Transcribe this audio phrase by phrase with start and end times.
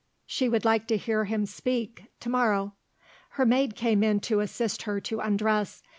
[0.25, 2.73] She would like to hear him speak to morrow.
[3.37, 5.83] Her maid came in to assist her to undress.